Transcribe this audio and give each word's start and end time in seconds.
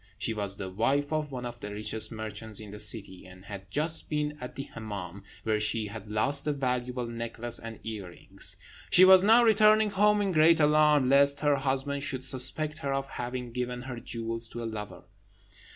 She 0.17 0.33
was 0.33 0.57
the 0.57 0.71
wife 0.71 1.13
of 1.13 1.31
one 1.31 1.45
of 1.45 1.59
the 1.59 1.71
richest 1.71 2.11
merchants 2.11 2.59
in 2.59 2.71
the 2.71 2.79
city, 2.79 3.27
and 3.27 3.45
had 3.45 3.69
just 3.69 4.09
been 4.09 4.35
at 4.41 4.55
the 4.55 4.63
Hemmâm, 4.75 5.21
where 5.43 5.59
she 5.59 5.85
had 5.85 6.09
lost 6.09 6.47
a 6.47 6.53
valuable 6.53 7.05
necklace 7.05 7.59
and 7.59 7.79
earrings. 7.85 8.55
She 8.89 9.05
was 9.05 9.21
now 9.21 9.43
returning 9.43 9.91
home 9.91 10.19
in 10.19 10.31
great 10.31 10.59
alarm 10.59 11.07
lest 11.07 11.41
her 11.41 11.57
husband 11.57 12.01
should 12.01 12.23
suspect 12.23 12.79
her 12.79 12.91
of 12.91 13.09
having 13.09 13.51
given 13.51 13.83
her 13.83 13.99
jewels 13.99 14.47
to 14.47 14.63
a 14.63 14.65
lover. 14.65 15.03